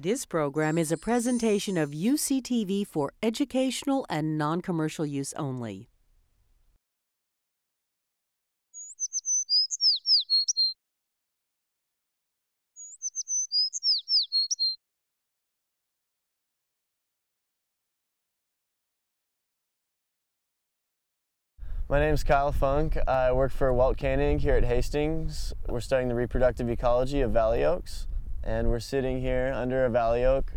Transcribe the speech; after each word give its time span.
This 0.00 0.24
program 0.24 0.78
is 0.78 0.92
a 0.92 0.96
presentation 0.96 1.76
of 1.76 1.90
UCTV 1.90 2.86
for 2.86 3.10
educational 3.20 4.06
and 4.08 4.38
non 4.38 4.60
commercial 4.60 5.04
use 5.04 5.32
only. 5.32 5.88
My 21.88 21.98
name 21.98 22.14
is 22.14 22.22
Kyle 22.22 22.52
Funk. 22.52 22.96
I 23.08 23.32
work 23.32 23.50
for 23.50 23.72
Walt 23.72 23.98
Koenig 23.98 24.42
here 24.42 24.54
at 24.54 24.64
Hastings. 24.64 25.52
We're 25.68 25.80
studying 25.80 26.08
the 26.08 26.14
reproductive 26.14 26.70
ecology 26.70 27.20
of 27.20 27.32
valley 27.32 27.64
oaks, 27.64 28.06
and 28.48 28.68
we're 28.68 28.80
sitting 28.80 29.20
here 29.20 29.52
under 29.54 29.84
a 29.84 29.90
valley 29.90 30.24
oak 30.24 30.52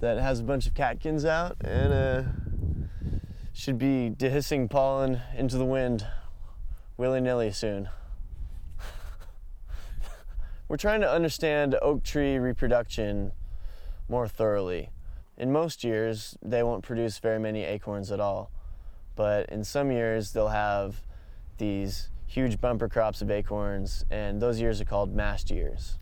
that 0.00 0.18
has 0.18 0.40
a 0.40 0.44
bunch 0.44 0.66
of 0.66 0.74
catkins 0.74 1.24
out 1.24 1.56
and 1.60 1.92
uh, 1.92 2.22
should 3.52 3.78
be 3.78 4.14
dehiscing 4.16 4.70
pollen 4.70 5.20
into 5.36 5.58
the 5.58 5.64
wind 5.64 6.06
willy 6.96 7.20
nilly 7.20 7.50
soon. 7.50 7.88
we're 10.68 10.76
trying 10.76 11.00
to 11.00 11.10
understand 11.10 11.76
oak 11.82 12.04
tree 12.04 12.38
reproduction 12.38 13.32
more 14.08 14.28
thoroughly. 14.28 14.90
In 15.36 15.50
most 15.50 15.82
years, 15.82 16.36
they 16.40 16.62
won't 16.62 16.84
produce 16.84 17.18
very 17.18 17.40
many 17.40 17.64
acorns 17.64 18.12
at 18.12 18.20
all 18.20 18.50
but 19.18 19.48
in 19.48 19.64
some 19.64 19.90
years 19.90 20.30
they'll 20.30 20.46
have 20.46 21.02
these 21.56 22.08
huge 22.28 22.60
bumper 22.60 22.88
crops 22.88 23.20
of 23.20 23.32
acorns, 23.32 24.04
and 24.10 24.40
those 24.40 24.60
years 24.60 24.80
are 24.80 24.84
called 24.84 25.12
mast 25.12 25.50
years. 25.50 25.98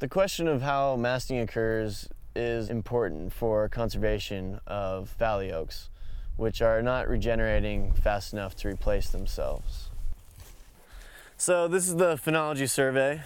The 0.00 0.08
question 0.08 0.48
of 0.48 0.62
how 0.62 0.96
masting 0.96 1.40
occurs 1.40 2.08
is 2.34 2.70
important 2.70 3.34
for 3.34 3.68
conservation 3.68 4.58
of 4.66 5.10
valley 5.18 5.52
oaks, 5.52 5.90
which 6.38 6.62
are 6.62 6.80
not 6.80 7.06
regenerating 7.06 7.92
fast 7.92 8.32
enough 8.32 8.56
to 8.56 8.68
replace 8.68 9.10
themselves. 9.10 9.90
So 11.36 11.68
this 11.68 11.86
is 11.86 11.96
the 11.96 12.14
phenology 12.14 12.66
survey. 12.66 13.20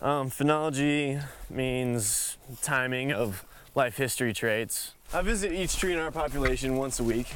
Um, 0.00 0.30
phenology 0.30 1.20
means 1.50 2.36
timing 2.62 3.10
of 3.10 3.44
life 3.78 3.96
history 3.96 4.32
traits. 4.32 4.94
I 5.14 5.22
visit 5.22 5.52
each 5.52 5.76
tree 5.76 5.92
in 5.92 6.00
our 6.00 6.10
population 6.10 6.76
once 6.76 6.98
a 6.98 7.04
week. 7.04 7.28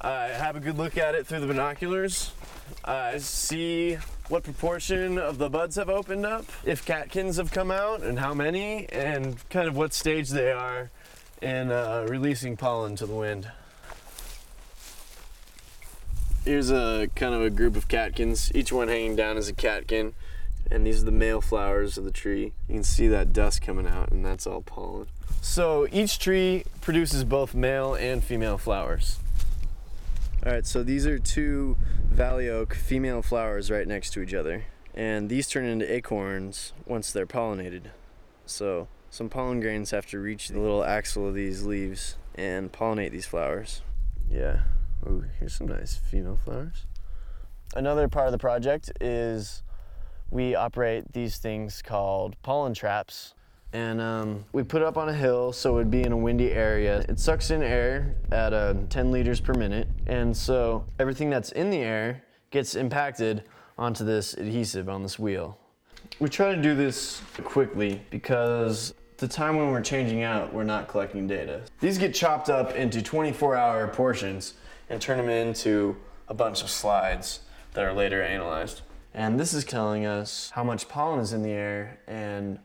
I 0.00 0.24
have 0.24 0.56
a 0.56 0.60
good 0.60 0.76
look 0.76 0.98
at 0.98 1.14
it 1.14 1.24
through 1.24 1.38
the 1.38 1.46
binoculars. 1.46 2.32
I 2.84 3.18
see 3.18 3.98
what 4.28 4.42
proportion 4.42 5.18
of 5.20 5.38
the 5.38 5.48
buds 5.48 5.76
have 5.76 5.88
opened 5.88 6.26
up, 6.26 6.46
if 6.64 6.84
catkins 6.84 7.36
have 7.36 7.52
come 7.52 7.70
out, 7.70 8.02
and 8.02 8.18
how 8.18 8.34
many, 8.34 8.88
and 8.88 9.36
kind 9.50 9.68
of 9.68 9.76
what 9.76 9.94
stage 9.94 10.30
they 10.30 10.50
are 10.50 10.90
in 11.40 11.70
uh, 11.70 12.06
releasing 12.08 12.56
pollen 12.56 12.96
to 12.96 13.06
the 13.06 13.14
wind. 13.14 13.48
Here's 16.44 16.72
a 16.72 17.08
kind 17.14 17.36
of 17.36 17.42
a 17.42 17.50
group 17.50 17.76
of 17.76 17.86
catkins, 17.86 18.50
each 18.52 18.72
one 18.72 18.88
hanging 18.88 19.14
down 19.14 19.36
as 19.36 19.48
a 19.48 19.54
catkin, 19.54 20.14
and 20.70 20.86
these 20.86 21.02
are 21.02 21.04
the 21.04 21.12
male 21.12 21.40
flowers 21.40 21.98
of 21.98 22.04
the 22.04 22.10
tree. 22.10 22.52
You 22.68 22.74
can 22.74 22.84
see 22.84 23.06
that 23.08 23.32
dust 23.32 23.62
coming 23.62 23.86
out, 23.86 24.10
and 24.10 24.24
that's 24.24 24.46
all 24.46 24.62
pollen. 24.62 25.06
So 25.40 25.86
each 25.92 26.18
tree 26.18 26.64
produces 26.80 27.24
both 27.24 27.54
male 27.54 27.94
and 27.94 28.24
female 28.24 28.58
flowers. 28.58 29.18
All 30.44 30.52
right, 30.52 30.66
so 30.66 30.82
these 30.82 31.06
are 31.06 31.18
two 31.18 31.76
valley 32.04 32.48
oak 32.48 32.74
female 32.74 33.22
flowers 33.22 33.70
right 33.70 33.86
next 33.88 34.10
to 34.14 34.20
each 34.20 34.34
other. 34.34 34.64
And 34.94 35.28
these 35.28 35.48
turn 35.48 35.64
into 35.64 35.90
acorns 35.92 36.72
once 36.86 37.12
they're 37.12 37.26
pollinated. 37.26 37.84
So 38.46 38.88
some 39.10 39.28
pollen 39.28 39.60
grains 39.60 39.90
have 39.90 40.06
to 40.06 40.18
reach 40.18 40.48
the 40.48 40.60
little 40.60 40.80
axil 40.80 41.28
of 41.28 41.34
these 41.34 41.64
leaves 41.64 42.16
and 42.34 42.72
pollinate 42.72 43.10
these 43.10 43.26
flowers. 43.26 43.82
Yeah. 44.30 44.60
Ooh, 45.06 45.24
here's 45.38 45.54
some 45.54 45.68
nice 45.68 45.96
female 45.96 46.38
flowers. 46.42 46.86
Another 47.74 48.08
part 48.08 48.26
of 48.26 48.32
the 48.32 48.38
project 48.38 48.92
is 49.00 49.62
we 50.34 50.56
operate 50.56 51.04
these 51.12 51.38
things 51.38 51.80
called 51.80 52.34
pollen 52.42 52.74
traps 52.74 53.34
and 53.72 54.00
um, 54.00 54.44
we 54.52 54.64
put 54.64 54.82
it 54.82 54.84
up 54.86 54.96
on 54.96 55.08
a 55.08 55.12
hill 55.12 55.52
so 55.52 55.70
it 55.70 55.74
would 55.74 55.90
be 55.90 56.02
in 56.02 56.12
a 56.12 56.16
windy 56.16 56.52
area. 56.52 57.04
It 57.08 57.18
sucks 57.18 57.50
in 57.50 57.62
air 57.62 58.16
at 58.30 58.52
uh, 58.52 58.74
10 58.88 59.10
liters 59.10 59.40
per 59.40 59.52
minute, 59.52 59.88
and 60.06 60.36
so 60.36 60.84
everything 61.00 61.28
that's 61.28 61.50
in 61.52 61.70
the 61.70 61.78
air 61.78 62.22
gets 62.50 62.76
impacted 62.76 63.42
onto 63.76 64.04
this 64.04 64.34
adhesive 64.34 64.88
on 64.88 65.02
this 65.02 65.18
wheel. 65.18 65.58
We 66.20 66.28
try 66.28 66.54
to 66.54 66.62
do 66.62 66.76
this 66.76 67.20
quickly 67.42 68.00
because 68.10 68.94
the 69.16 69.26
time 69.26 69.56
when 69.56 69.72
we're 69.72 69.82
changing 69.82 70.22
out, 70.22 70.54
we're 70.54 70.62
not 70.62 70.86
collecting 70.86 71.26
data. 71.26 71.62
These 71.80 71.98
get 71.98 72.14
chopped 72.14 72.48
up 72.48 72.76
into 72.76 73.02
24 73.02 73.56
hour 73.56 73.88
portions 73.88 74.54
and 74.88 75.00
turn 75.00 75.18
them 75.18 75.28
into 75.28 75.96
a 76.28 76.34
bunch 76.34 76.62
of 76.62 76.70
slides 76.70 77.40
that 77.72 77.84
are 77.84 77.92
later 77.92 78.22
analyzed. 78.22 78.82
And 79.14 79.38
this 79.38 79.54
is 79.54 79.64
telling 79.64 80.06
us 80.06 80.50
how 80.54 80.64
much 80.64 80.88
pollen 80.88 81.20
is 81.20 81.32
in 81.32 81.42
the 81.42 81.52
air 81.52 81.98
and 82.08 82.58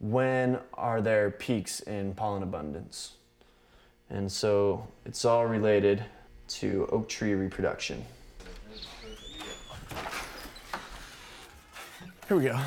when 0.00 0.58
are 0.74 1.02
there 1.02 1.30
peaks 1.30 1.80
in 1.80 2.14
pollen 2.14 2.42
abundance? 2.42 3.12
And 4.08 4.32
so 4.32 4.88
it's 5.04 5.24
all 5.26 5.46
related 5.46 6.02
to 6.48 6.88
oak 6.90 7.08
tree 7.08 7.34
reproduction. 7.34 8.04
Here 12.26 12.36
we 12.36 12.44
go. 12.44 12.58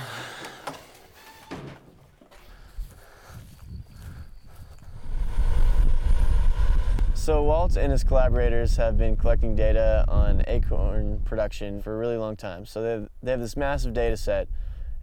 So 7.25 7.41
Walt 7.41 7.75
and 7.75 7.91
his 7.91 8.03
collaborators 8.03 8.77
have 8.77 8.99
been 8.99 9.15
collecting 9.15 9.55
data 9.55 10.05
on 10.07 10.43
acorn 10.45 11.19
production 11.25 11.81
for 11.81 11.95
a 11.95 11.97
really 11.97 12.17
long 12.17 12.35
time. 12.35 12.67
So 12.67 12.83
they 12.83 12.91
have, 12.91 13.09
they 13.23 13.31
have 13.31 13.39
this 13.39 13.57
massive 13.57 13.95
data 13.95 14.15
set, 14.15 14.47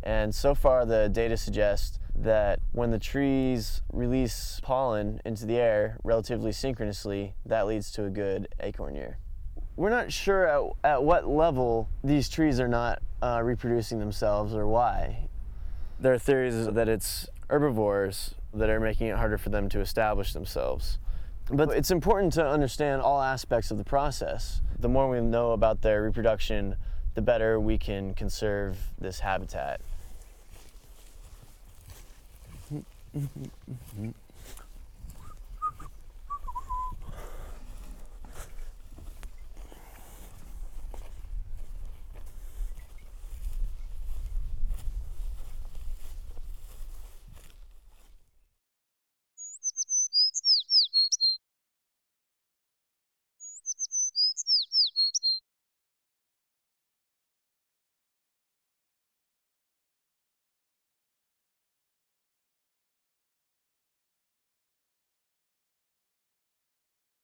and 0.05 0.33
so 0.33 0.55
far 0.55 0.87
the 0.87 1.09
data 1.09 1.37
suggests 1.37 1.99
that 2.15 2.61
when 2.71 2.93
the 2.93 2.99
trees 3.01 3.83
release 3.93 4.61
pollen 4.63 5.21
into 5.25 5.47
the 5.47 5.57
air 5.57 5.99
relatively 6.05 6.53
synchronously, 6.53 7.35
that 7.45 7.67
leads 7.67 7.91
to 7.91 8.05
a 8.05 8.09
good 8.09 8.47
acorn 8.61 8.95
year. 8.95 9.19
We're 9.75 9.91
not 9.91 10.13
sure 10.13 10.47
at, 10.47 10.63
at 10.85 11.03
what 11.03 11.27
level 11.27 11.89
these 12.05 12.29
trees 12.29 12.61
are 12.61 12.69
not 12.69 13.03
uh, 13.21 13.41
reproducing 13.43 13.99
themselves 13.99 14.55
or 14.55 14.69
why. 14.69 15.27
There 15.99 16.13
are 16.13 16.21
theories 16.21 16.69
that 16.69 16.89
it's 16.89 17.29
herbivores 17.51 18.37
that 18.55 18.71
are 18.71 18.79
making 18.79 19.09
it 19.09 19.17
harder 19.17 19.39
for 19.39 19.49
them 19.49 19.69
to 19.71 19.81
establish 19.81 20.33
themselves. 20.35 20.99
But 21.51 21.71
it's 21.71 21.91
important 21.91 22.33
to 22.35 22.47
understand 22.47 23.03
all 23.03 23.21
aspects 23.21 23.71
of 23.71 23.79
the 23.79 23.85
process. 23.85 24.61
The 24.79 24.89
more 24.89 25.09
we 25.09 25.21
know 25.21 25.53
about 25.53 25.83
their 25.83 26.03
reproduction, 26.03 26.77
the 27.15 27.23
better 27.23 27.61
we 27.61 27.79
can 27.79 28.15
conserve 28.15 28.79
this 28.99 29.21
habitat. 29.21 29.81